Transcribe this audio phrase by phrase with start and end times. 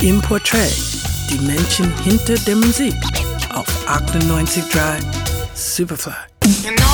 [0.00, 0.72] Im Portrait,
[1.28, 2.94] die Menschen hinter der Musik
[3.52, 5.00] auf 98.3
[5.54, 6.12] Superfly.
[6.62, 6.84] You know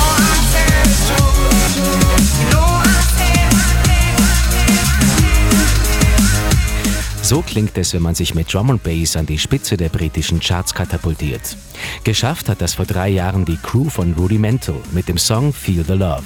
[7.21, 10.39] So klingt es, wenn man sich mit Drum and Bass an die Spitze der britischen
[10.39, 11.57] Charts katapultiert.
[12.03, 15.93] Geschafft hat das vor drei Jahren die Crew von Rudimental mit dem Song Feel the
[15.93, 16.23] Love.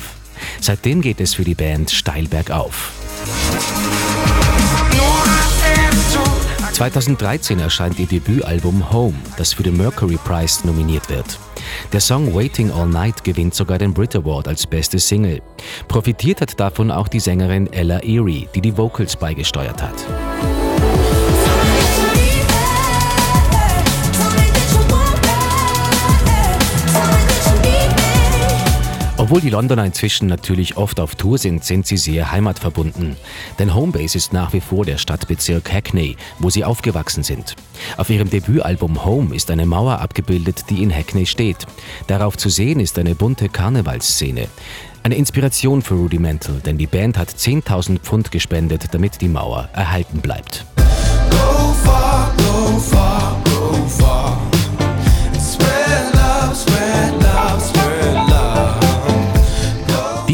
[0.60, 2.92] Seitdem geht es für die Band steil bergauf.
[6.80, 11.38] 2013 erscheint ihr Debütalbum Home, das für den Mercury Prize nominiert wird.
[11.92, 15.42] Der Song Waiting All Night gewinnt sogar den Brit Award als beste Single.
[15.90, 20.06] Profitiert hat davon auch die Sängerin Ella Erie, die die Vocals beigesteuert hat.
[29.30, 33.16] Obwohl die Londoner inzwischen natürlich oft auf Tour sind, sind sie sehr heimatverbunden.
[33.60, 37.56] Denn Homebase ist nach wie vor der Stadtbezirk Hackney, wo sie aufgewachsen sind.
[37.98, 41.68] Auf ihrem Debütalbum Home ist eine Mauer abgebildet, die in Hackney steht.
[42.08, 44.48] Darauf zu sehen ist eine bunte Karnevalsszene.
[45.04, 50.22] Eine Inspiration für Rudimental, denn die Band hat 10.000 Pfund gespendet, damit die Mauer erhalten
[50.22, 50.66] bleibt.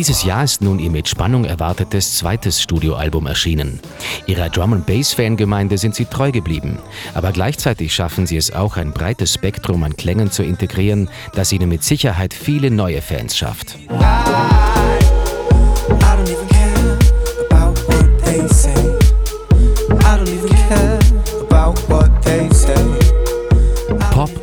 [0.05, 3.79] Dieses Jahr ist nun ihr mit Spannung erwartetes zweites Studioalbum erschienen.
[4.27, 6.77] Ihrer Drum Bass Fangemeinde sind sie treu geblieben,
[7.15, 11.69] aber gleichzeitig schaffen sie es auch ein breites Spektrum an Klängen zu integrieren, das ihnen
[11.69, 13.79] mit Sicherheit viele neue Fans schafft.
[13.89, 14.84] I,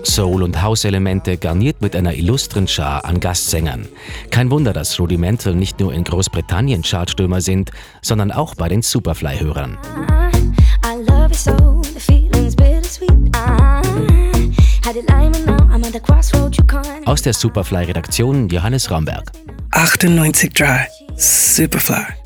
[0.05, 3.89] Soul- und House-Elemente garniert mit einer illustren Schar an Gastsängern.
[4.31, 7.71] Kein Wunder, dass Rudimental nicht nur in Großbritannien Chartstürmer sind,
[8.03, 9.79] sondern auch bei den Superfly-Hörern.
[17.05, 19.33] Aus der Superfly-Redaktion Johannes Ramberg.
[19.73, 22.22] 98.3 Superfly.